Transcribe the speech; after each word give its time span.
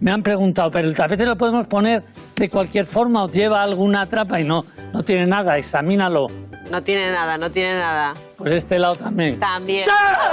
Me 0.00 0.12
han 0.12 0.22
preguntado, 0.22 0.70
¿pero 0.70 0.86
el 0.86 0.94
tapete 0.94 1.26
lo 1.26 1.36
podemos 1.36 1.66
poner 1.66 2.04
de 2.36 2.48
cualquier 2.48 2.86
forma 2.86 3.24
o 3.24 3.30
lleva 3.30 3.62
alguna 3.62 4.06
trapa? 4.06 4.40
Y 4.40 4.44
no, 4.44 4.64
no 4.92 5.02
tiene 5.02 5.26
nada, 5.26 5.58
examínalo. 5.58 6.28
No 6.70 6.82
tiene 6.82 7.10
nada, 7.10 7.36
no 7.36 7.50
tiene 7.50 7.74
nada. 7.74 8.14
Por 8.36 8.52
este 8.52 8.78
lado 8.78 8.94
también. 8.94 9.40
También. 9.40 9.84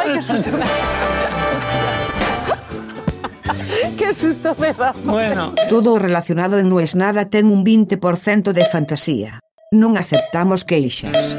Ay, 0.03 0.13
qué 0.13 0.21
susto 0.21 0.51
me 0.51 0.65
Qué 3.97 4.13
susto 4.13 4.55
me 4.59 4.73
da. 4.73 4.93
Bueno, 5.03 5.53
Todo 5.69 5.97
relacionado 5.97 6.59
en 6.59 6.69
No 6.69 6.79
es 6.79 6.95
nada 6.95 7.29
ten 7.29 7.47
un 7.47 7.65
20% 7.65 8.51
de 8.51 8.65
fantasía. 8.65 9.39
Non 9.73 9.97
aceptamos 9.97 10.63
queixas. 10.63 11.35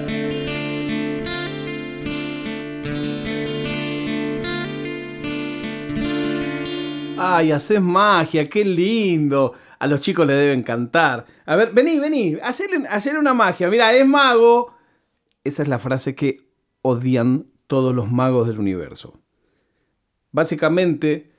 Ay, 7.35 7.53
haces 7.53 7.81
magia, 7.81 8.49
qué 8.49 8.65
lindo. 8.65 9.53
A 9.79 9.87
los 9.87 10.01
chicos 10.01 10.27
les 10.27 10.37
debe 10.37 10.53
encantar. 10.53 11.27
A 11.45 11.57
ver, 11.57 11.73
vení, 11.73 11.99
vení, 11.99 12.37
hacerle 12.43 13.19
una 13.19 13.35
magia. 13.35 13.69
Mira, 13.69 13.93
es 13.93 14.07
mago. 14.07 14.75
Esa 15.45 15.63
es 15.63 15.69
la 15.69 15.79
frase 15.79 16.15
que 16.15 16.49
odian 16.83 17.47
todos 17.67 17.95
los 17.95 18.11
magos 18.11 18.47
del 18.49 18.59
universo. 18.59 19.21
Básicamente 20.33 21.33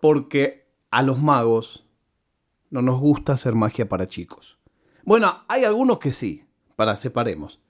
porque 0.00 0.68
a 0.90 1.02
los 1.02 1.20
magos 1.20 1.86
no 2.70 2.82
nos 2.82 2.98
gusta 2.98 3.34
hacer 3.34 3.54
magia 3.54 3.88
para 3.88 4.08
chicos. 4.08 4.58
Bueno, 5.04 5.44
hay 5.48 5.64
algunos 5.64 5.98
que 5.98 6.12
sí, 6.12 6.44
para 6.76 6.96
separemos. 6.96 7.60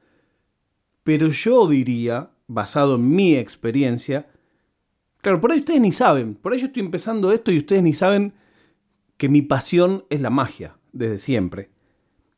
Pero 1.05 1.29
yo 1.29 1.67
diría, 1.67 2.31
basado 2.47 2.95
en 2.95 3.09
mi 3.11 3.35
experiencia, 3.35 4.32
Claro, 5.23 5.41
por 5.41 5.53
ahí 5.53 5.61
ustedes 5.61 5.81
ni 5.81 5.93
saben. 5.93 6.35
Por 6.35 6.53
ahí 6.53 6.59
yo 6.59 6.67
estoy 6.67 6.83
empezando 6.83 7.33
esto 7.33 7.53
y 7.53 7.59
ustedes 7.59 7.83
ni 7.83 7.95
saben 7.95 8.35
que 9.17 9.29
mi 9.29 9.41
pasión 9.41 10.05
es 10.11 10.21
la 10.21 10.31
magia, 10.31 10.77
desde 10.93 11.19
siempre. 11.19 11.71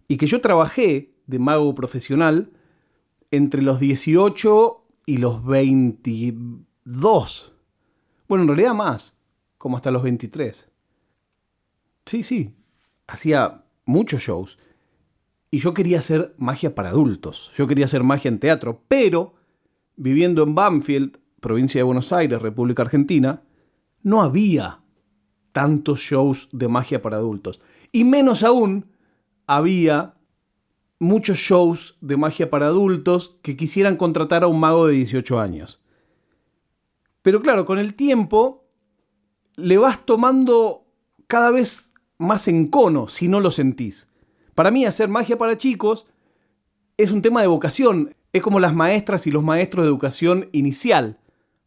Y 0.07 0.19
que 0.19 0.27
yo 0.27 0.43
trabajé 0.43 1.15
de 1.27 1.39
mago 1.39 1.75
profesional 1.75 2.53
entre 3.31 3.63
los 3.63 3.81
18 3.81 4.85
y 5.07 5.17
los 5.17 5.47
22. 5.47 7.55
Bueno, 8.29 8.43
en 8.43 8.49
realidad 8.49 8.75
más, 8.75 9.19
como 9.57 9.79
hasta 9.79 9.91
los 9.91 10.03
23. 10.03 10.69
Sí, 12.05 12.23
sí, 12.23 12.55
hacía 13.07 13.65
muchos 13.87 14.23
shows. 14.23 14.59
Y 15.51 15.61
yo 15.61 15.73
quería 15.73 16.01
hacer 16.01 16.35
magia 16.37 16.75
para 16.75 16.91
adultos. 16.91 17.51
Yo 17.57 17.67
quería 17.67 17.87
hacer 17.87 18.03
magia 18.03 18.29
en 18.29 18.41
teatro, 18.41 18.83
pero 18.89 19.37
viviendo 19.97 20.43
en 20.43 20.55
Banfield, 20.55 21.19
provincia 21.45 21.79
de 21.79 21.83
Buenos 21.83 22.11
Aires, 22.11 22.41
República 22.41 22.83
Argentina, 22.83 23.43
no 24.03 24.23
había 24.23 24.81
tantos 25.53 26.01
shows 26.01 26.49
de 26.53 26.69
magia 26.69 27.03
para 27.03 27.19
adultos. 27.19 27.61
Y 27.93 28.05
menos 28.05 28.43
aún, 28.43 28.87
había 29.47 30.15
muchos 30.99 31.37
shows 31.37 31.99
de 32.01 32.17
magia 32.17 32.49
para 32.49 32.69
adultos 32.69 33.37
que 33.43 33.59
quisieran 33.59 33.97
contratar 33.97 34.43
a 34.43 34.47
un 34.47 34.59
mago 34.59 34.87
de 34.87 34.95
18 34.95 35.39
años. 35.39 35.83
Pero 37.21 37.43
claro, 37.43 37.67
con 37.67 37.79
el 37.79 37.93
tiempo 37.93 38.65
le 39.57 39.77
vas 39.77 40.07
tomando 40.07 40.87
cada 41.27 41.51
vez 41.51 41.93
más 42.17 42.49
encono 42.49 43.07
si 43.09 43.29
no 43.29 43.41
lo 43.41 43.51
sentís. 43.51 44.09
Para 44.55 44.71
mí 44.71 44.87
hacer 44.87 45.11
magia 45.11 45.37
para 45.37 45.59
chicos 45.59 46.07
es 46.97 47.11
un 47.11 47.21
tema 47.21 47.43
de 47.43 47.49
vocación. 47.49 48.15
Es 48.33 48.41
como 48.41 48.61
las 48.61 48.75
maestras 48.75 49.27
y 49.27 49.31
los 49.31 49.45
maestros 49.45 49.85
de 49.85 49.91
educación 49.91 50.49
inicial, 50.53 51.19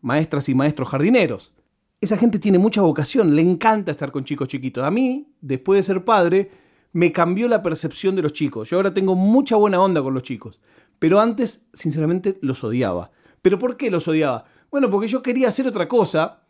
maestras 0.01 0.49
y 0.49 0.55
maestros 0.55 0.89
jardineros. 0.89 1.53
Esa 1.99 2.17
gente 2.17 2.39
tiene 2.39 2.59
mucha 2.59 2.81
vocación, 2.81 3.35
le 3.35 3.41
encanta 3.41 3.91
estar 3.91 4.11
con 4.11 4.23
chicos 4.23 4.47
chiquitos. 4.47 4.83
A 4.83 4.91
mí, 4.91 5.33
después 5.41 5.77
de 5.79 5.83
ser 5.83 6.05
padre, 6.05 6.51
me 6.93 7.11
cambió 7.11 7.47
la 7.47 7.63
percepción 7.63 8.15
de 8.15 8.21
los 8.21 8.33
chicos. 8.33 8.69
Yo 8.69 8.77
ahora 8.77 8.93
tengo 8.93 9.15
mucha 9.15 9.55
buena 9.55 9.81
onda 9.81 10.01
con 10.01 10.13
los 10.13 10.23
chicos. 10.23 10.59
Pero 10.99 11.19
antes, 11.19 11.65
sinceramente, 11.73 12.37
los 12.41 12.63
odiaba. 12.63 13.11
¿Pero 13.41 13.59
por 13.59 13.77
qué 13.77 13.89
los 13.89 14.07
odiaba? 14.07 14.45
Bueno, 14.71 14.89
porque 14.89 15.07
yo 15.07 15.21
quería 15.21 15.49
hacer 15.49 15.67
otra 15.67 15.87
cosa 15.87 16.43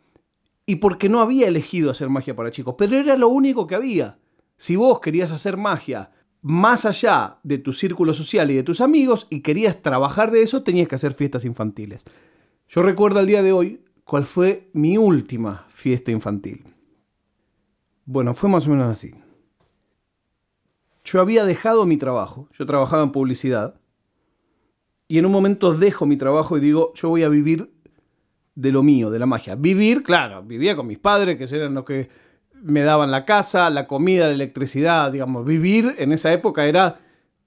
y 0.66 0.76
porque 0.76 1.08
no 1.08 1.20
había 1.20 1.48
elegido 1.48 1.90
hacer 1.90 2.08
magia 2.08 2.36
para 2.36 2.50
chicos. 2.50 2.74
Pero 2.76 2.96
era 2.96 3.16
lo 3.16 3.28
único 3.28 3.66
que 3.66 3.74
había. 3.74 4.18
Si 4.56 4.76
vos 4.76 5.00
querías 5.00 5.30
hacer 5.30 5.56
magia 5.56 6.10
más 6.40 6.84
allá 6.84 7.38
de 7.42 7.58
tu 7.58 7.72
círculo 7.72 8.14
social 8.14 8.50
y 8.50 8.54
de 8.54 8.62
tus 8.62 8.80
amigos 8.80 9.26
y 9.30 9.40
querías 9.40 9.82
trabajar 9.82 10.30
de 10.30 10.42
eso, 10.42 10.62
tenías 10.62 10.88
que 10.88 10.94
hacer 10.94 11.14
fiestas 11.14 11.44
infantiles. 11.44 12.04
Yo 12.68 12.82
recuerdo 12.82 13.18
al 13.18 13.26
día 13.26 13.42
de 13.42 13.52
hoy 13.52 13.80
cuál 14.04 14.24
fue 14.24 14.68
mi 14.74 14.98
última 14.98 15.66
fiesta 15.70 16.10
infantil. 16.10 16.64
Bueno, 18.04 18.34
fue 18.34 18.50
más 18.50 18.66
o 18.66 18.70
menos 18.70 18.88
así. 18.88 19.14
Yo 21.02 21.22
había 21.22 21.46
dejado 21.46 21.86
mi 21.86 21.96
trabajo, 21.96 22.46
yo 22.52 22.66
trabajaba 22.66 23.02
en 23.02 23.12
publicidad, 23.12 23.80
y 25.06 25.18
en 25.18 25.24
un 25.24 25.32
momento 25.32 25.72
dejo 25.72 26.04
mi 26.04 26.18
trabajo 26.18 26.58
y 26.58 26.60
digo, 26.60 26.92
yo 26.94 27.08
voy 27.08 27.22
a 27.22 27.30
vivir 27.30 27.70
de 28.54 28.72
lo 28.72 28.82
mío, 28.82 29.10
de 29.10 29.18
la 29.18 29.24
magia. 29.24 29.54
Vivir, 29.54 30.02
claro, 30.02 30.42
vivía 30.42 30.76
con 30.76 30.86
mis 30.86 30.98
padres, 30.98 31.38
que 31.38 31.56
eran 31.56 31.72
los 31.72 31.84
que 31.84 32.10
me 32.52 32.82
daban 32.82 33.10
la 33.10 33.24
casa, 33.24 33.70
la 33.70 33.86
comida, 33.86 34.26
la 34.26 34.34
electricidad, 34.34 35.10
digamos, 35.10 35.46
vivir 35.46 35.94
en 35.96 36.12
esa 36.12 36.30
época 36.34 36.66
era 36.66 37.00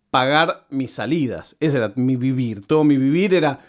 pagar 0.09 0.65
mis 0.71 0.91
salidas, 0.91 1.55
ese 1.59 1.77
era 1.77 1.93
mi 1.95 2.15
vivir, 2.15 2.65
todo 2.65 2.83
mi 2.83 2.97
vivir 2.97 3.35
era 3.35 3.59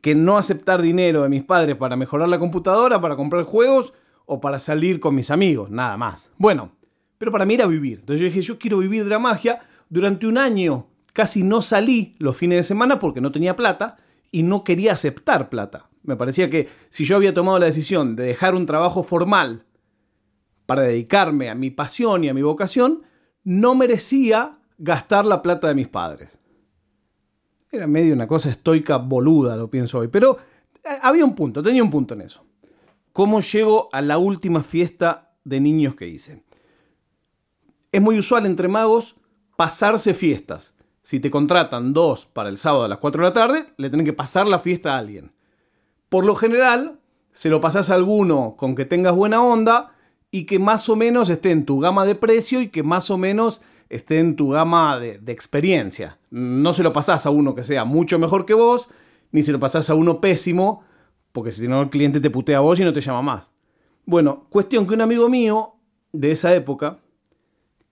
que 0.00 0.14
no 0.14 0.38
aceptar 0.38 0.82
dinero 0.82 1.22
de 1.22 1.28
mis 1.28 1.44
padres 1.44 1.76
para 1.76 1.96
mejorar 1.96 2.28
la 2.28 2.38
computadora, 2.38 3.00
para 3.00 3.16
comprar 3.16 3.44
juegos 3.44 3.92
o 4.26 4.40
para 4.40 4.60
salir 4.60 5.00
con 5.00 5.14
mis 5.14 5.30
amigos, 5.30 5.70
nada 5.70 5.96
más. 5.96 6.30
Bueno, 6.36 6.72
pero 7.18 7.32
para 7.32 7.44
mí 7.44 7.54
era 7.54 7.66
vivir. 7.66 8.00
Entonces 8.00 8.20
yo 8.20 8.26
dije, 8.26 8.42
yo 8.42 8.58
quiero 8.58 8.78
vivir 8.78 9.04
de 9.04 9.10
la 9.10 9.18
magia. 9.18 9.60
Durante 9.88 10.26
un 10.26 10.38
año 10.38 10.86
casi 11.12 11.42
no 11.42 11.62
salí 11.62 12.14
los 12.18 12.36
fines 12.36 12.58
de 12.58 12.62
semana 12.62 12.98
porque 12.98 13.20
no 13.20 13.32
tenía 13.32 13.56
plata 13.56 13.96
y 14.30 14.42
no 14.42 14.64
quería 14.64 14.92
aceptar 14.92 15.48
plata. 15.48 15.88
Me 16.02 16.16
parecía 16.16 16.48
que 16.48 16.68
si 16.90 17.04
yo 17.04 17.16
había 17.16 17.34
tomado 17.34 17.58
la 17.58 17.66
decisión 17.66 18.16
de 18.16 18.24
dejar 18.24 18.54
un 18.54 18.66
trabajo 18.66 19.02
formal 19.02 19.64
para 20.66 20.82
dedicarme 20.82 21.50
a 21.50 21.54
mi 21.54 21.70
pasión 21.70 22.24
y 22.24 22.28
a 22.28 22.34
mi 22.34 22.42
vocación, 22.42 23.02
no 23.42 23.74
merecía 23.74 24.58
gastar 24.76 25.26
la 25.26 25.42
plata 25.42 25.68
de 25.68 25.74
mis 25.74 25.88
padres. 25.88 26.38
Era 27.70 27.86
medio 27.86 28.14
una 28.14 28.26
cosa 28.26 28.50
estoica 28.50 28.96
boluda, 28.96 29.56
lo 29.56 29.68
pienso 29.68 29.98
hoy, 29.98 30.08
pero 30.08 30.38
eh, 30.82 30.88
había 31.02 31.24
un 31.24 31.34
punto, 31.34 31.62
tenía 31.62 31.82
un 31.82 31.90
punto 31.90 32.14
en 32.14 32.22
eso. 32.22 32.44
¿Cómo 33.12 33.40
llego 33.40 33.88
a 33.92 34.00
la 34.00 34.18
última 34.18 34.62
fiesta 34.62 35.32
de 35.44 35.60
niños 35.60 35.94
que 35.94 36.08
hice? 36.08 36.42
Es 37.92 38.00
muy 38.00 38.18
usual 38.18 38.46
entre 38.46 38.68
magos 38.68 39.16
pasarse 39.56 40.14
fiestas. 40.14 40.74
Si 41.02 41.20
te 41.20 41.30
contratan 41.30 41.92
dos 41.92 42.26
para 42.26 42.48
el 42.48 42.58
sábado 42.58 42.84
a 42.84 42.88
las 42.88 42.98
4 42.98 43.22
de 43.22 43.28
la 43.28 43.34
tarde, 43.34 43.66
le 43.76 43.88
tienen 43.88 44.06
que 44.06 44.12
pasar 44.12 44.46
la 44.46 44.58
fiesta 44.58 44.94
a 44.94 44.98
alguien. 44.98 45.32
Por 46.08 46.24
lo 46.24 46.34
general, 46.34 47.00
se 47.32 47.50
lo 47.50 47.60
pasás 47.60 47.90
a 47.90 47.94
alguno 47.94 48.56
con 48.56 48.74
que 48.74 48.84
tengas 48.84 49.14
buena 49.14 49.42
onda 49.42 49.94
y 50.30 50.44
que 50.44 50.58
más 50.58 50.88
o 50.88 50.96
menos 50.96 51.30
esté 51.30 51.50
en 51.50 51.64
tu 51.64 51.80
gama 51.80 52.04
de 52.04 52.14
precio 52.14 52.60
y 52.60 52.68
que 52.68 52.82
más 52.82 53.10
o 53.10 53.18
menos 53.18 53.62
esté 53.90 54.18
en 54.18 54.36
tu 54.36 54.50
gama 54.50 54.98
de, 54.98 55.18
de 55.18 55.32
experiencia. 55.32 56.18
No 56.30 56.72
se 56.72 56.82
lo 56.82 56.92
pasás 56.92 57.26
a 57.26 57.30
uno 57.30 57.54
que 57.54 57.64
sea 57.64 57.84
mucho 57.84 58.18
mejor 58.18 58.46
que 58.46 58.54
vos, 58.54 58.88
ni 59.32 59.42
se 59.42 59.52
lo 59.52 59.60
pasás 59.60 59.90
a 59.90 59.94
uno 59.94 60.20
pésimo, 60.20 60.84
porque 61.32 61.52
si 61.52 61.68
no 61.68 61.82
el 61.82 61.90
cliente 61.90 62.20
te 62.20 62.30
putea 62.30 62.58
a 62.58 62.60
vos 62.60 62.78
y 62.80 62.84
no 62.84 62.92
te 62.92 63.00
llama 63.00 63.22
más. 63.22 63.50
Bueno, 64.04 64.46
cuestión 64.48 64.86
que 64.86 64.94
un 64.94 65.02
amigo 65.02 65.28
mío 65.28 65.74
de 66.12 66.32
esa 66.32 66.54
época, 66.54 66.98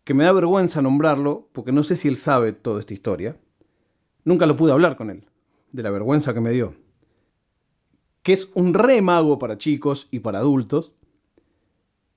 que 0.04 0.14
me 0.14 0.24
da 0.24 0.32
vergüenza 0.32 0.80
nombrarlo, 0.80 1.48
porque 1.52 1.72
no 1.72 1.82
sé 1.82 1.96
si 1.96 2.08
él 2.08 2.16
sabe 2.16 2.52
toda 2.52 2.80
esta 2.80 2.94
historia, 2.94 3.36
nunca 4.24 4.46
lo 4.46 4.56
pude 4.56 4.72
hablar 4.72 4.96
con 4.96 5.10
él, 5.10 5.24
de 5.72 5.82
la 5.82 5.90
vergüenza 5.90 6.32
que 6.32 6.40
me 6.40 6.50
dio, 6.50 6.74
que 8.22 8.32
es 8.32 8.50
un 8.54 8.72
re 8.72 9.02
mago 9.02 9.38
para 9.38 9.58
chicos 9.58 10.08
y 10.10 10.20
para 10.20 10.38
adultos, 10.38 10.94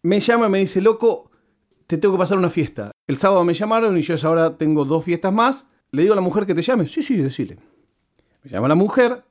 me 0.01 0.19
llama 0.19 0.47
y 0.47 0.49
me 0.49 0.59
dice, 0.59 0.81
loco, 0.81 1.28
te 1.89 1.97
tengo 1.97 2.13
que 2.13 2.19
pasar 2.19 2.37
una 2.37 2.51
fiesta. 2.51 2.91
El 3.07 3.17
sábado 3.17 3.43
me 3.43 3.55
llamaron 3.55 3.97
y 3.97 4.01
yo 4.01 4.15
ahora 4.21 4.57
tengo 4.57 4.85
dos 4.85 5.03
fiestas 5.03 5.33
más. 5.33 5.67
Le 5.89 6.03
digo 6.03 6.13
a 6.13 6.15
la 6.15 6.21
mujer 6.21 6.45
que 6.45 6.53
te 6.53 6.61
llame. 6.61 6.87
Sí, 6.87 7.01
sí, 7.01 7.15
decile. 7.15 7.57
Me 8.43 8.51
llama 8.51 8.67
la 8.67 8.75
mujer, 8.75 9.23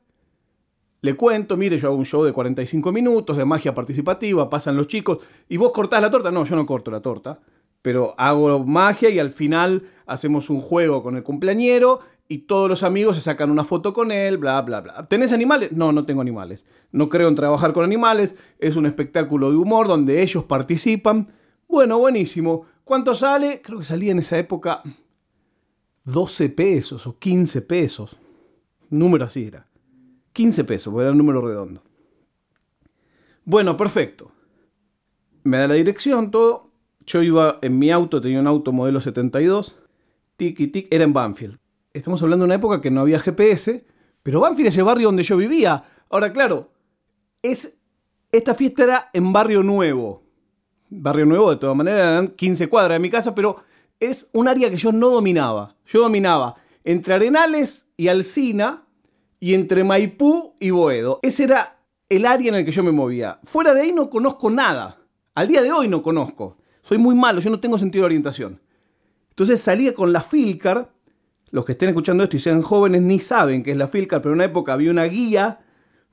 le 1.00 1.14
cuento, 1.14 1.56
mire, 1.56 1.78
yo 1.78 1.86
hago 1.86 1.96
un 1.96 2.04
show 2.04 2.24
de 2.24 2.32
45 2.32 2.90
minutos 2.90 3.36
de 3.36 3.44
magia 3.44 3.76
participativa, 3.76 4.50
pasan 4.50 4.76
los 4.76 4.88
chicos, 4.88 5.18
y 5.48 5.56
vos 5.56 5.70
cortás 5.70 6.02
la 6.02 6.10
torta. 6.10 6.32
No, 6.32 6.44
yo 6.44 6.56
no 6.56 6.66
corto 6.66 6.90
la 6.90 7.00
torta, 7.00 7.38
pero 7.80 8.16
hago 8.18 8.64
magia 8.64 9.08
y 9.08 9.20
al 9.20 9.30
final 9.30 9.84
hacemos 10.06 10.50
un 10.50 10.60
juego 10.60 11.00
con 11.04 11.14
el 11.16 11.22
cumpleañero 11.22 12.00
y 12.26 12.38
todos 12.38 12.68
los 12.68 12.82
amigos 12.82 13.14
se 13.14 13.22
sacan 13.22 13.52
una 13.52 13.62
foto 13.62 13.92
con 13.92 14.10
él, 14.10 14.36
bla, 14.36 14.60
bla, 14.62 14.80
bla. 14.80 15.06
¿Tenés 15.06 15.30
animales? 15.30 15.70
No, 15.70 15.92
no 15.92 16.04
tengo 16.04 16.22
animales. 16.22 16.64
No 16.90 17.08
creo 17.08 17.28
en 17.28 17.36
trabajar 17.36 17.72
con 17.72 17.84
animales. 17.84 18.34
Es 18.58 18.74
un 18.74 18.84
espectáculo 18.84 19.52
de 19.52 19.56
humor 19.56 19.86
donde 19.86 20.22
ellos 20.22 20.42
participan. 20.42 21.28
Bueno, 21.68 21.98
buenísimo. 21.98 22.64
¿Cuánto 22.82 23.14
sale? 23.14 23.60
Creo 23.60 23.78
que 23.78 23.84
salía 23.84 24.12
en 24.12 24.20
esa 24.20 24.38
época 24.38 24.82
12 26.04 26.48
pesos 26.48 27.06
o 27.06 27.18
15 27.18 27.62
pesos. 27.62 28.16
Número 28.88 29.26
así 29.26 29.44
era. 29.44 29.68
15 30.32 30.64
pesos, 30.64 30.90
porque 30.90 31.02
era 31.02 31.12
un 31.12 31.18
número 31.18 31.42
redondo. 31.42 31.82
Bueno, 33.44 33.76
perfecto. 33.76 34.32
me 35.44 35.58
da 35.58 35.68
la 35.68 35.74
dirección, 35.74 36.30
todo. 36.30 36.70
Yo 37.06 37.22
iba 37.22 37.58
en 37.62 37.78
mi 37.78 37.90
auto, 37.90 38.20
tenía 38.20 38.40
un 38.40 38.46
auto 38.46 38.72
modelo 38.72 39.00
72, 39.00 39.76
tic 40.36 40.60
y 40.60 40.66
tic, 40.68 40.88
era 40.90 41.04
en 41.04 41.12
Banfield. 41.12 41.58
Estamos 41.92 42.22
hablando 42.22 42.44
de 42.44 42.48
una 42.48 42.54
época 42.56 42.80
que 42.80 42.90
no 42.90 43.00
había 43.00 43.18
GPS, 43.18 43.86
pero 44.22 44.40
Banfield 44.40 44.68
es 44.68 44.76
el 44.76 44.84
barrio 44.84 45.08
donde 45.08 45.22
yo 45.22 45.36
vivía. 45.36 45.84
Ahora, 46.10 46.32
claro, 46.32 46.70
es, 47.42 47.76
esta 48.30 48.54
fiesta 48.54 48.84
era 48.84 49.10
en 49.12 49.32
Barrio 49.32 49.62
Nuevo. 49.62 50.27
Barrio 50.90 51.26
Nuevo, 51.26 51.50
de 51.50 51.56
todas 51.56 51.76
maneras, 51.76 52.00
eran 52.00 52.28
15 52.28 52.68
cuadras 52.68 52.96
de 52.96 53.00
mi 53.00 53.10
casa, 53.10 53.34
pero 53.34 53.62
es 54.00 54.28
un 54.32 54.48
área 54.48 54.70
que 54.70 54.76
yo 54.76 54.92
no 54.92 55.10
dominaba. 55.10 55.76
Yo 55.86 56.00
dominaba 56.00 56.56
entre 56.84 57.14
Arenales 57.14 57.86
y 57.96 58.08
Alcina 58.08 58.84
y 59.40 59.54
entre 59.54 59.84
Maipú 59.84 60.54
y 60.58 60.70
Boedo. 60.70 61.20
Ese 61.22 61.44
era 61.44 61.78
el 62.08 62.24
área 62.24 62.48
en 62.48 62.54
el 62.56 62.64
que 62.64 62.72
yo 62.72 62.82
me 62.82 62.92
movía. 62.92 63.40
Fuera 63.44 63.74
de 63.74 63.82
ahí 63.82 63.92
no 63.92 64.08
conozco 64.08 64.50
nada. 64.50 64.98
Al 65.34 65.48
día 65.48 65.62
de 65.62 65.70
hoy 65.70 65.88
no 65.88 66.02
conozco. 66.02 66.56
Soy 66.82 66.98
muy 66.98 67.14
malo, 67.14 67.40
yo 67.40 67.50
no 67.50 67.60
tengo 67.60 67.76
sentido 67.76 68.02
de 68.02 68.06
orientación. 68.06 68.60
Entonces 69.30 69.60
salía 69.60 69.94
con 69.94 70.12
la 70.12 70.22
Filcar. 70.22 70.90
Los 71.50 71.64
que 71.64 71.72
estén 71.72 71.88
escuchando 71.88 72.24
esto 72.24 72.36
y 72.36 72.40
sean 72.40 72.60
jóvenes 72.60 73.02
ni 73.02 73.18
saben 73.18 73.62
qué 73.62 73.70
es 73.70 73.76
la 73.76 73.88
Filcar, 73.88 74.20
pero 74.20 74.32
en 74.32 74.38
una 74.38 74.44
época 74.44 74.72
había 74.72 74.90
una 74.90 75.04
guía 75.04 75.60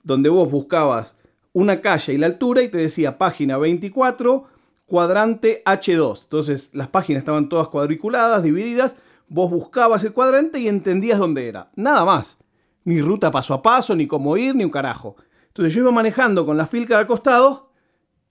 donde 0.04 0.30
vos 0.30 0.50
buscabas 0.50 1.18
una 1.52 1.80
calle 1.80 2.14
y 2.14 2.18
la 2.18 2.28
altura 2.28 2.62
y 2.62 2.68
te 2.68 2.78
decía 2.78 3.18
página 3.18 3.58
24, 3.58 4.44
cuadrante 4.86 5.64
H2. 5.66 6.24
Entonces 6.24 6.70
las 6.74 6.88
páginas 6.88 7.22
estaban 7.22 7.50
todas 7.50 7.68
cuadriculadas, 7.68 8.44
divididas. 8.44 8.96
Vos 9.28 9.50
buscabas 9.50 10.04
el 10.04 10.14
cuadrante 10.14 10.60
y 10.60 10.68
entendías 10.68 11.20
dónde 11.20 11.48
era. 11.48 11.72
Nada 11.76 12.06
más. 12.06 12.38
Ni 12.84 13.02
ruta 13.02 13.32
paso 13.32 13.54
a 13.54 13.62
paso, 13.62 13.96
ni 13.96 14.06
cómo 14.06 14.38
ir, 14.38 14.56
ni 14.56 14.64
un 14.64 14.70
carajo. 14.70 15.16
Entonces 15.48 15.74
yo 15.74 15.82
iba 15.82 15.92
manejando 15.92 16.46
con 16.46 16.58
la 16.58 16.68
Filcar 16.68 17.00
al 17.00 17.08
costado 17.08 17.72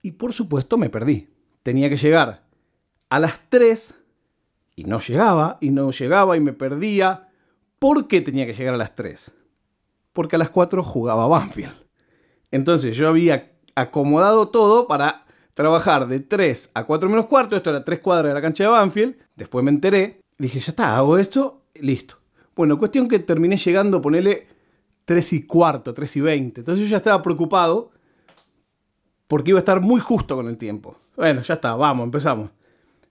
y 0.01 0.11
por 0.11 0.31
supuesto 0.31 0.77
me 0.77 0.89
perdí. 0.89 1.29
Tenía 1.63 1.89
que 1.89 1.97
llegar 1.97 2.45
a 3.09 3.19
las 3.19 3.41
3 3.49 3.95
y 4.75 4.83
no 4.83 4.99
llegaba, 4.99 5.57
y 5.61 5.71
no 5.71 5.91
llegaba 5.91 6.37
y 6.37 6.39
me 6.39 6.53
perdía. 6.53 7.29
¿Por 7.79 8.07
qué 8.07 8.21
tenía 8.21 8.45
que 8.45 8.53
llegar 8.53 8.75
a 8.75 8.77
las 8.77 8.95
3? 8.95 9.35
Porque 10.13 10.35
a 10.35 10.39
las 10.39 10.49
4 10.49 10.83
jugaba 10.83 11.27
Banfield. 11.27 11.73
Entonces 12.51 12.95
yo 12.95 13.09
había 13.09 13.53
acomodado 13.75 14.49
todo 14.49 14.87
para 14.87 15.24
trabajar 15.55 16.07
de 16.07 16.19
3 16.19 16.71
a 16.75 16.83
4 16.83 17.09
menos 17.09 17.25
cuarto. 17.25 17.55
Esto 17.55 17.71
era 17.71 17.83
3 17.83 17.99
cuadras 18.01 18.29
de 18.29 18.35
la 18.35 18.41
cancha 18.41 18.65
de 18.65 18.69
Banfield. 18.69 19.15
Después 19.35 19.65
me 19.65 19.71
enteré. 19.71 20.21
Dije, 20.37 20.59
ya 20.59 20.71
está, 20.71 20.95
hago 20.95 21.17
esto, 21.17 21.63
listo. 21.73 22.17
Bueno, 22.55 22.77
cuestión 22.77 23.07
que 23.07 23.19
terminé 23.19 23.57
llegando, 23.57 24.01
ponele 24.01 24.47
3 25.05 25.33
y 25.33 25.47
cuarto, 25.47 25.93
3 25.93 26.17
y 26.17 26.21
20. 26.21 26.61
Entonces 26.61 26.85
yo 26.85 26.91
ya 26.91 26.97
estaba 26.97 27.21
preocupado 27.23 27.91
porque 29.27 29.51
iba 29.51 29.59
a 29.59 29.61
estar 29.61 29.81
muy 29.81 30.01
justo 30.01 30.35
con 30.35 30.47
el 30.47 30.57
tiempo. 30.57 30.97
Bueno, 31.15 31.41
ya 31.41 31.55
está, 31.55 31.73
vamos, 31.75 32.03
empezamos. 32.03 32.51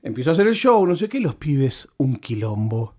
Empezó 0.02 0.30
a 0.30 0.32
hacer 0.34 0.46
el 0.46 0.54
show, 0.54 0.86
no 0.86 0.94
sé 0.94 1.08
qué, 1.08 1.18
los 1.18 1.34
pibes, 1.34 1.88
un 1.96 2.16
quilombo. 2.16 2.94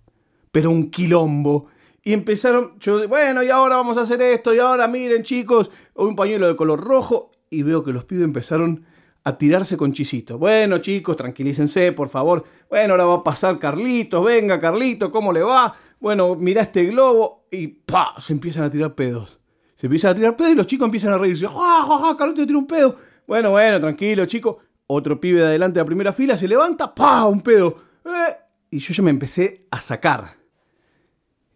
Pero 0.51 0.71
un 0.71 0.89
quilombo. 0.89 1.67
Y 2.03 2.13
empezaron, 2.13 2.79
yo, 2.79 3.07
bueno, 3.07 3.43
y 3.43 3.49
ahora 3.49 3.75
vamos 3.75 3.97
a 3.97 4.01
hacer 4.01 4.21
esto, 4.21 4.53
y 4.53 4.59
ahora 4.59 4.87
miren 4.87 5.23
chicos, 5.23 5.69
un 5.93 6.15
pañuelo 6.15 6.47
de 6.47 6.55
color 6.55 6.83
rojo. 6.83 7.31
Y 7.51 7.61
veo 7.61 7.83
que 7.83 7.93
los 7.93 8.05
pibes 8.05 8.25
empezaron 8.25 8.85
a 9.25 9.37
tirarse 9.37 9.75
con 9.75 9.91
chisito. 9.91 10.37
Bueno 10.37 10.77
chicos, 10.77 11.17
tranquilícense, 11.17 11.91
por 11.91 12.09
favor. 12.09 12.45
Bueno, 12.69 12.93
ahora 12.93 13.05
va 13.05 13.15
a 13.15 13.23
pasar 13.23 13.59
Carlitos, 13.59 14.23
venga 14.23 14.59
Carlitos, 14.59 15.09
¿cómo 15.09 15.33
le 15.33 15.41
va? 15.41 15.75
Bueno, 15.99 16.35
mira 16.35 16.61
este 16.61 16.85
globo 16.85 17.47
y 17.51 17.67
pa, 17.67 18.13
se 18.21 18.33
empiezan 18.33 18.63
a 18.63 18.69
tirar 18.69 18.93
pedos. 18.93 19.39
Se 19.75 19.87
empiezan 19.87 20.11
a 20.11 20.15
tirar 20.15 20.35
pedos 20.35 20.53
y 20.53 20.55
los 20.55 20.67
chicos 20.67 20.85
empiezan 20.85 21.11
a 21.11 21.17
reírse. 21.17 21.47
¡Ja, 21.47 21.83
ja, 21.83 21.99
ja! 21.99 22.15
Carlitos 22.15 22.45
tira 22.45 22.59
un 22.59 22.67
pedo. 22.67 22.95
Bueno, 23.27 23.51
bueno, 23.51 23.79
tranquilo, 23.79 24.25
chicos. 24.25 24.57
Otro 24.87 25.19
pibe 25.19 25.39
de 25.39 25.47
adelante 25.47 25.79
de 25.79 25.81
la 25.81 25.87
primera 25.87 26.13
fila 26.13 26.37
se 26.37 26.47
levanta, 26.47 26.93
¡pa! 26.93 27.25
Un 27.25 27.41
pedo. 27.41 27.75
Eh, 28.05 28.35
y 28.69 28.77
yo 28.77 28.93
ya 28.93 29.03
me 29.03 29.09
empecé 29.09 29.67
a 29.71 29.79
sacar. 29.79 30.35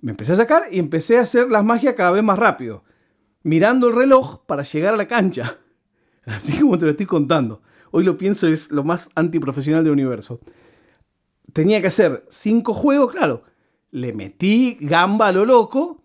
Me 0.01 0.11
empecé 0.11 0.33
a 0.33 0.37
sacar 0.37 0.63
y 0.71 0.79
empecé 0.79 1.19
a 1.19 1.21
hacer 1.21 1.51
las 1.51 1.63
magias 1.63 1.93
cada 1.93 2.11
vez 2.11 2.23
más 2.23 2.39
rápido. 2.39 2.83
Mirando 3.43 3.89
el 3.89 3.95
reloj 3.95 4.39
para 4.47 4.63
llegar 4.63 4.95
a 4.95 4.97
la 4.97 5.07
cancha. 5.07 5.59
Así 6.35 6.59
como 6.59 6.77
te 6.77 6.85
lo 6.85 6.91
estoy 6.91 7.05
contando. 7.05 7.61
Hoy 7.91 8.03
lo 8.03 8.17
pienso, 8.17 8.47
es 8.47 8.71
lo 8.71 8.83
más 8.83 9.09
antiprofesional 9.15 9.83
del 9.83 9.93
universo. 9.93 10.39
Tenía 11.53 11.81
que 11.81 11.87
hacer 11.87 12.25
cinco 12.29 12.73
juegos, 12.73 13.11
claro. 13.11 13.43
Le 13.91 14.13
metí 14.13 14.77
gamba 14.79 15.29
a 15.29 15.31
lo 15.31 15.45
loco, 15.45 16.03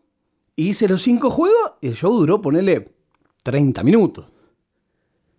hice 0.57 0.89
los 0.89 1.03
cinco 1.03 1.29
juegos 1.31 1.75
y 1.83 1.89
el 1.89 1.95
show 1.95 2.19
duró, 2.19 2.41
ponele 2.41 2.95
30 3.43 3.83
minutos. 3.83 4.27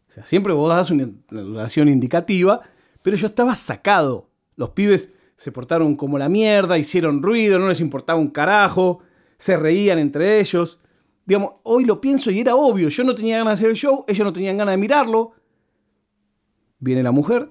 O 0.09 0.13
sea, 0.13 0.25
siempre 0.25 0.53
vos 0.53 0.69
das 0.69 0.91
una, 0.91 1.09
una 1.31 1.41
duración 1.41 1.89
indicativa, 1.89 2.61
pero 3.01 3.17
yo 3.17 3.27
estaba 3.27 3.55
sacado. 3.55 4.29
Los 4.55 4.69
pibes 4.69 5.11
se 5.37 5.51
portaron 5.51 5.95
como 5.95 6.19
la 6.19 6.29
mierda, 6.29 6.77
hicieron 6.77 7.23
ruido, 7.23 7.57
no 7.57 7.67
les 7.67 7.79
importaba 7.79 8.19
un 8.19 8.29
carajo, 8.29 8.99
se 9.37 9.57
reían 9.57 9.97
entre 9.97 10.39
ellos. 10.39 10.79
Digamos, 11.25 11.53
hoy 11.63 11.85
lo 11.85 11.99
pienso 11.99 12.29
y 12.29 12.39
era 12.39 12.55
obvio, 12.55 12.89
yo 12.89 13.03
no 13.03 13.15
tenía 13.15 13.39
ganas 13.39 13.53
de 13.53 13.55
hacer 13.55 13.69
el 13.71 13.75
show, 13.75 14.05
ellos 14.07 14.25
no 14.25 14.31
tenían 14.31 14.57
ganas 14.57 14.73
de 14.73 14.77
mirarlo. 14.77 15.31
Viene 16.79 17.01
la 17.01 17.11
mujer, 17.11 17.49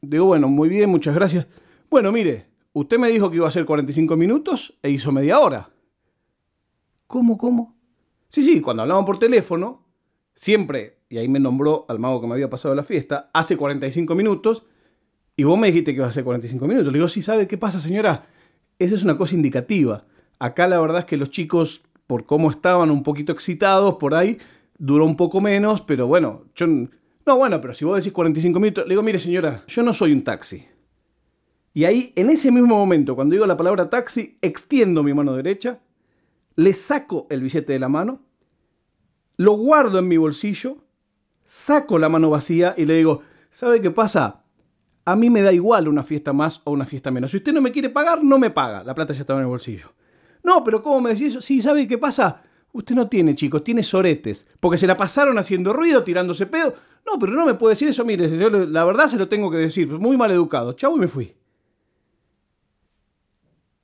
digo, 0.00 0.24
bueno, 0.26 0.48
muy 0.48 0.68
bien, 0.68 0.88
muchas 0.88 1.14
gracias. 1.14 1.46
Bueno, 1.90 2.12
mire, 2.12 2.46
usted 2.72 2.98
me 2.98 3.10
dijo 3.10 3.30
que 3.30 3.36
iba 3.36 3.46
a 3.46 3.50
hacer 3.50 3.66
45 3.66 4.16
minutos 4.16 4.78
e 4.82 4.90
hizo 4.90 5.12
media 5.12 5.38
hora. 5.38 5.70
¿Cómo, 7.06 7.36
cómo? 7.36 7.76
Sí, 8.28 8.42
sí, 8.42 8.60
cuando 8.60 8.82
hablaban 8.82 9.04
por 9.04 9.18
teléfono, 9.18 9.84
siempre, 10.34 11.00
y 11.08 11.18
ahí 11.18 11.28
me 11.28 11.40
nombró 11.40 11.84
al 11.88 11.98
mago 11.98 12.20
que 12.20 12.26
me 12.26 12.34
había 12.34 12.48
pasado 12.48 12.74
la 12.74 12.84
fiesta, 12.84 13.28
hace 13.34 13.56
45 13.56 14.14
minutos, 14.14 14.64
y 15.36 15.44
vos 15.44 15.58
me 15.58 15.66
dijiste 15.66 15.92
que 15.92 15.96
iba 15.96 16.06
a 16.06 16.10
hacer 16.10 16.24
45 16.24 16.66
minutos. 16.66 16.92
Le 16.92 16.98
digo, 16.98 17.08
sí, 17.08 17.20
¿sabe 17.22 17.48
qué 17.48 17.58
pasa, 17.58 17.80
señora? 17.80 18.26
Esa 18.78 18.94
es 18.94 19.02
una 19.02 19.18
cosa 19.18 19.34
indicativa. 19.34 20.04
Acá 20.38 20.68
la 20.68 20.80
verdad 20.80 21.00
es 21.00 21.04
que 21.06 21.16
los 21.16 21.30
chicos, 21.30 21.82
por 22.10 22.26
cómo 22.26 22.50
estaban 22.50 22.90
un 22.90 23.04
poquito 23.04 23.30
excitados 23.30 23.94
por 23.94 24.16
ahí, 24.16 24.36
duró 24.76 25.04
un 25.04 25.16
poco 25.16 25.40
menos, 25.40 25.80
pero 25.82 26.08
bueno, 26.08 26.42
yo... 26.56 26.66
No, 26.66 27.36
bueno, 27.36 27.60
pero 27.60 27.72
si 27.72 27.84
vos 27.84 27.98
decís 27.98 28.12
45 28.12 28.58
minutos, 28.58 28.84
le 28.84 28.94
digo, 28.94 29.02
mire 29.02 29.20
señora, 29.20 29.62
yo 29.68 29.84
no 29.84 29.92
soy 29.92 30.10
un 30.10 30.24
taxi. 30.24 30.66
Y 31.72 31.84
ahí, 31.84 32.12
en 32.16 32.30
ese 32.30 32.50
mismo 32.50 32.76
momento, 32.76 33.14
cuando 33.14 33.34
digo 33.34 33.46
la 33.46 33.56
palabra 33.56 33.88
taxi, 33.88 34.38
extiendo 34.42 35.04
mi 35.04 35.14
mano 35.14 35.34
derecha, 35.34 35.78
le 36.56 36.74
saco 36.74 37.28
el 37.30 37.42
billete 37.42 37.74
de 37.74 37.78
la 37.78 37.88
mano, 37.88 38.22
lo 39.36 39.52
guardo 39.52 40.00
en 40.00 40.08
mi 40.08 40.16
bolsillo, 40.16 40.78
saco 41.46 41.96
la 41.96 42.08
mano 42.08 42.28
vacía 42.28 42.74
y 42.76 42.86
le 42.86 42.94
digo, 42.94 43.22
¿sabe 43.52 43.80
qué 43.80 43.92
pasa? 43.92 44.42
A 45.04 45.14
mí 45.14 45.30
me 45.30 45.42
da 45.42 45.52
igual 45.52 45.86
una 45.86 46.02
fiesta 46.02 46.32
más 46.32 46.60
o 46.64 46.72
una 46.72 46.86
fiesta 46.86 47.12
menos. 47.12 47.30
Si 47.30 47.36
usted 47.36 47.52
no 47.52 47.60
me 47.60 47.70
quiere 47.70 47.88
pagar, 47.88 48.24
no 48.24 48.40
me 48.40 48.50
paga. 48.50 48.82
La 48.82 48.96
plata 48.96 49.14
ya 49.14 49.20
estaba 49.20 49.38
en 49.38 49.44
el 49.44 49.50
bolsillo. 49.50 49.92
No, 50.42 50.64
pero 50.64 50.82
¿cómo 50.82 51.00
me 51.00 51.10
decís 51.10 51.32
eso? 51.32 51.42
Sí, 51.42 51.60
¿sabe 51.60 51.86
qué 51.86 51.98
pasa? 51.98 52.42
Usted 52.72 52.94
no 52.94 53.08
tiene, 53.08 53.34
chicos, 53.34 53.64
tiene 53.64 53.82
soretes. 53.82 54.46
Porque 54.60 54.78
se 54.78 54.86
la 54.86 54.96
pasaron 54.96 55.38
haciendo 55.38 55.72
ruido, 55.72 56.04
tirándose 56.04 56.46
pedo. 56.46 56.74
No, 57.06 57.18
pero 57.18 57.32
no 57.32 57.44
me 57.44 57.54
puede 57.54 57.72
decir 57.72 57.88
eso. 57.88 58.04
Mire, 58.04 58.28
la 58.68 58.84
verdad 58.84 59.08
se 59.08 59.16
lo 59.16 59.28
tengo 59.28 59.50
que 59.50 59.56
decir. 59.56 59.88
Muy 59.88 60.16
mal 60.16 60.30
educado. 60.30 60.72
Chau 60.74 60.96
y 60.96 61.00
me 61.00 61.08
fui. 61.08 61.34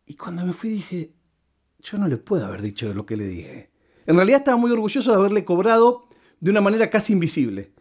Y 0.07 0.15
cuando 0.15 0.47
me 0.47 0.53
fui 0.53 0.71
dije, 0.71 1.13
yo 1.81 1.99
no 1.99 2.07
le 2.07 2.17
puedo 2.17 2.47
haber 2.47 2.63
dicho 2.63 2.93
lo 2.95 3.05
que 3.05 3.17
le 3.17 3.25
dije. 3.25 3.71
En 4.07 4.17
realidad 4.17 4.39
estaba 4.39 4.57
muy 4.57 4.71
orgulloso 4.71 5.11
de 5.11 5.17
haberle 5.17 5.45
cobrado 5.45 6.09
de 6.39 6.51
una 6.51 6.61
manera 6.61 6.89
casi 6.91 7.13
invisible. 7.13 7.73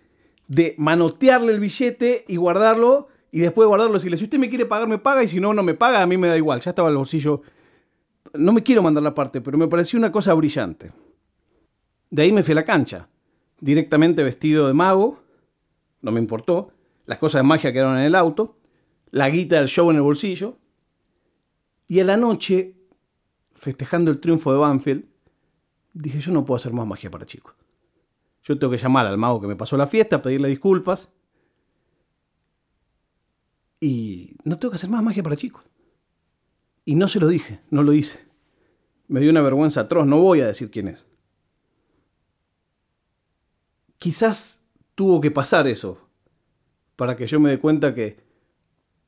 De 0.47 0.73
manotearle 0.77 1.51
el 1.51 1.59
billete 1.59 2.25
y 2.27 2.37
guardarlo 2.37 3.09
y 3.31 3.39
después 3.41 3.67
guardarlo 3.67 3.93
decirle, 3.93 4.17
si 4.17 4.23
usted 4.23 4.39
me 4.39 4.49
quiere 4.49 4.65
pagar, 4.65 4.87
me 4.87 4.97
paga 4.97 5.23
y 5.23 5.27
si 5.27 5.39
no, 5.39 5.53
no 5.53 5.61
me 5.61 5.75
paga, 5.75 6.01
a 6.01 6.07
mí 6.07 6.17
me 6.17 6.27
da 6.27 6.37
igual. 6.37 6.61
Ya 6.61 6.71
estaba 6.71 6.89
el 6.89 6.95
bolsillo. 6.95 7.41
No 8.37 8.51
me 8.51 8.63
quiero 8.63 8.81
mandar 8.81 9.03
la 9.03 9.13
parte, 9.13 9.41
pero 9.41 9.57
me 9.57 9.67
pareció 9.67 9.97
una 9.97 10.11
cosa 10.11 10.33
brillante. 10.33 10.91
De 12.09 12.21
ahí 12.21 12.31
me 12.31 12.43
fui 12.43 12.53
a 12.53 12.55
la 12.55 12.65
cancha, 12.65 13.09
directamente 13.59 14.23
vestido 14.23 14.67
de 14.67 14.73
mago, 14.73 15.23
no 16.01 16.11
me 16.11 16.19
importó, 16.19 16.71
las 17.05 17.17
cosas 17.17 17.39
de 17.39 17.47
magia 17.47 17.73
quedaron 17.73 17.97
en 17.97 18.03
el 18.03 18.15
auto, 18.15 18.55
la 19.11 19.29
guita 19.29 19.57
del 19.57 19.67
show 19.67 19.89
en 19.89 19.97
el 19.97 20.01
bolsillo, 20.01 20.57
y 21.87 21.99
a 21.99 22.03
la 22.03 22.17
noche, 22.17 22.75
festejando 23.53 24.11
el 24.11 24.19
triunfo 24.19 24.51
de 24.51 24.59
Banfield, 24.59 25.05
dije, 25.93 26.19
yo 26.19 26.31
no 26.31 26.45
puedo 26.45 26.57
hacer 26.57 26.73
más 26.73 26.87
magia 26.87 27.09
para 27.09 27.25
chicos. 27.25 27.55
Yo 28.43 28.57
tengo 28.59 28.71
que 28.71 28.77
llamar 28.77 29.05
al 29.07 29.17
mago 29.17 29.41
que 29.41 29.47
me 29.47 29.55
pasó 29.55 29.77
la 29.77 29.87
fiesta, 29.87 30.21
pedirle 30.21 30.47
disculpas, 30.47 31.09
y 33.79 34.35
no 34.43 34.57
tengo 34.57 34.71
que 34.71 34.75
hacer 34.75 34.89
más 34.89 35.03
magia 35.03 35.23
para 35.23 35.35
chicos. 35.35 35.63
Y 36.85 36.95
no 36.95 37.07
se 37.07 37.19
lo 37.19 37.27
dije, 37.27 37.61
no 37.71 37.81
lo 37.81 37.93
hice. 37.93 38.19
Me 39.07 39.19
dio 39.19 39.31
una 39.31 39.41
vergüenza 39.41 39.81
atroz, 39.81 40.05
no 40.05 40.19
voy 40.19 40.41
a 40.41 40.47
decir 40.47 40.69
quién 40.69 40.87
es. 40.87 41.05
Quizás 43.97 44.61
tuvo 44.93 45.19
que 45.19 45.31
pasar 45.31 45.67
eso 45.67 46.07
para 46.95 47.17
que 47.17 47.27
yo 47.27 47.39
me 47.39 47.49
dé 47.49 47.59
cuenta 47.59 47.93
que 47.93 48.23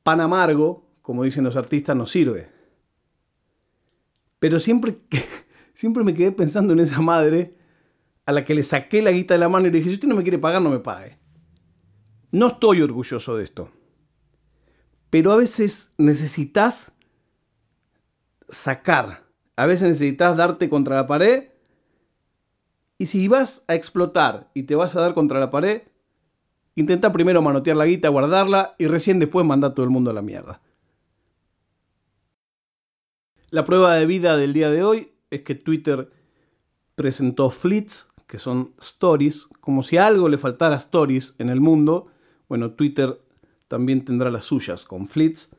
pan 0.02 0.20
amargo, 0.20 0.86
como 1.02 1.22
dicen 1.22 1.44
los 1.44 1.56
artistas, 1.56 1.96
no 1.96 2.04
sirve. 2.04 2.50
Pero 4.40 4.60
siempre, 4.60 4.98
siempre 5.74 6.04
me 6.04 6.14
quedé 6.14 6.32
pensando 6.32 6.72
en 6.72 6.80
esa 6.80 7.00
madre 7.00 7.54
a 8.26 8.32
la 8.32 8.44
que 8.44 8.54
le 8.54 8.62
saqué 8.62 9.02
la 9.02 9.12
guita 9.12 9.34
de 9.34 9.40
la 9.40 9.48
mano 9.48 9.68
y 9.68 9.70
le 9.70 9.78
dije, 9.78 9.90
si 9.90 9.94
usted 9.94 10.08
no 10.08 10.16
me 10.16 10.22
quiere 10.22 10.38
pagar, 10.38 10.60
no 10.60 10.70
me 10.70 10.80
pague. 10.80 11.18
No 12.30 12.48
estoy 12.48 12.82
orgulloso 12.82 13.36
de 13.36 13.44
esto. 13.44 13.70
Pero 15.10 15.32
a 15.32 15.36
veces 15.36 15.94
necesitas 15.96 16.92
sacar. 18.48 19.26
A 19.56 19.66
veces 19.66 19.88
necesitas 19.88 20.36
darte 20.36 20.68
contra 20.68 20.96
la 20.96 21.06
pared. 21.06 21.48
Y 22.98 23.06
si 23.06 23.28
vas 23.28 23.64
a 23.68 23.74
explotar 23.74 24.50
y 24.54 24.64
te 24.64 24.74
vas 24.74 24.96
a 24.96 25.00
dar 25.00 25.14
contra 25.14 25.38
la 25.38 25.50
pared, 25.50 25.82
intenta 26.74 27.12
primero 27.12 27.42
manotear 27.42 27.76
la 27.76 27.86
guita, 27.86 28.08
guardarla 28.08 28.74
y 28.78 28.86
recién 28.86 29.18
después 29.18 29.46
manda 29.46 29.68
a 29.68 29.74
todo 29.74 29.84
el 29.84 29.90
mundo 29.90 30.10
a 30.10 30.14
la 30.14 30.22
mierda. 30.22 30.60
La 33.50 33.64
prueba 33.64 33.94
de 33.94 34.04
vida 34.04 34.36
del 34.36 34.52
día 34.52 34.70
de 34.70 34.82
hoy 34.82 35.12
es 35.30 35.42
que 35.42 35.54
Twitter 35.54 36.10
presentó 36.94 37.50
fleets, 37.50 38.08
que 38.26 38.36
son 38.38 38.74
stories, 38.78 39.48
como 39.60 39.82
si 39.82 39.96
algo 39.96 40.28
le 40.28 40.36
faltara 40.36 40.76
stories 40.76 41.34
en 41.38 41.48
el 41.48 41.60
mundo. 41.60 42.08
Bueno, 42.48 42.72
Twitter 42.72 43.20
también 43.68 44.04
tendrá 44.04 44.30
las 44.30 44.44
suyas 44.44 44.84
con 44.84 45.06
fleets. 45.06 45.56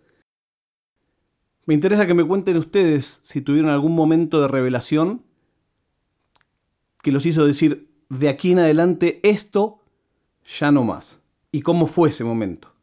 Me 1.69 1.75
interesa 1.75 2.07
que 2.07 2.15
me 2.15 2.25
cuenten 2.25 2.57
ustedes 2.57 3.19
si 3.21 3.41
tuvieron 3.41 3.69
algún 3.69 3.93
momento 3.93 4.41
de 4.41 4.47
revelación 4.47 5.21
que 7.03 7.11
los 7.11 7.27
hizo 7.27 7.45
decir, 7.45 7.91
de 8.09 8.27
aquí 8.27 8.53
en 8.53 8.57
adelante 8.57 9.19
esto 9.21 9.83
ya 10.47 10.71
no 10.71 10.83
más. 10.83 11.21
¿Y 11.51 11.61
cómo 11.61 11.85
fue 11.85 12.09
ese 12.09 12.23
momento? 12.23 12.73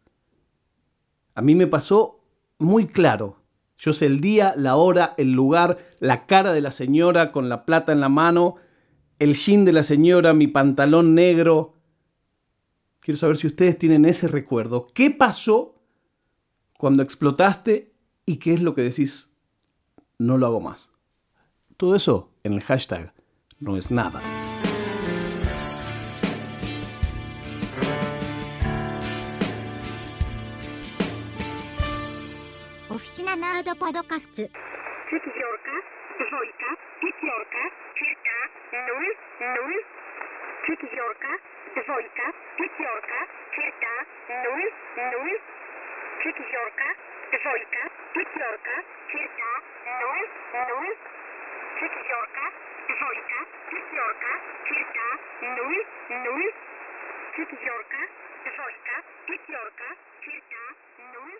A 1.34 1.42
mí 1.42 1.56
me 1.56 1.66
pasó 1.66 2.20
muy 2.58 2.86
claro. 2.86 3.40
Yo 3.76 3.92
sé 3.92 4.06
el 4.06 4.20
día, 4.20 4.54
la 4.56 4.76
hora, 4.76 5.14
el 5.18 5.32
lugar, 5.32 5.78
la 5.98 6.26
cara 6.26 6.52
de 6.52 6.60
la 6.60 6.70
señora 6.70 7.32
con 7.32 7.48
la 7.48 7.64
plata 7.64 7.90
en 7.90 7.98
la 7.98 8.08
mano, 8.08 8.54
el 9.18 9.34
jean 9.34 9.64
de 9.64 9.72
la 9.72 9.82
señora, 9.82 10.32
mi 10.32 10.46
pantalón 10.46 11.12
negro. 11.16 11.74
Quiero 13.00 13.18
saber 13.18 13.36
si 13.36 13.48
ustedes 13.48 13.80
tienen 13.80 14.04
ese 14.04 14.28
recuerdo. 14.28 14.86
¿Qué 14.94 15.10
pasó 15.10 15.74
cuando 16.78 17.02
explotaste 17.02 17.95
y 18.26 18.38
qué 18.38 18.52
es 18.52 18.60
lo 18.60 18.74
que 18.74 18.82
decís, 18.82 19.32
no 20.18 20.36
lo 20.36 20.46
hago 20.46 20.60
más. 20.60 20.92
Todo 21.76 21.94
eso 21.94 22.32
en 22.42 22.54
el 22.54 22.62
hashtag 22.62 23.14
no 23.60 23.76
es 23.76 23.90
nada. 23.92 24.20
Oficina 32.88 33.36
Nerd 33.36 33.78
Podcast. 33.78 34.34
Четверка, 34.34 35.76
двойка, 36.18 36.76
черта, 49.11 49.51
нуль, 49.99 50.29
нуль. 50.69 50.97
Четверка, 51.79 52.45
двойка, 52.87 52.89
пятерка, 52.89 52.89
черта, 52.89 52.89
нуль, 52.89 52.95
нуль. 52.95 52.95
Четверка, 52.95 52.95
двойка, 52.95 53.43
пятерка, 53.67 54.31
черта, 54.65 55.07
нуль, 55.41 55.85
нуль. 56.09 56.53
Четверка, 57.35 58.01
двойка, 58.45 58.95
пятерка, 59.27 59.89
черта, 60.21 60.63
нуль, 61.13 61.39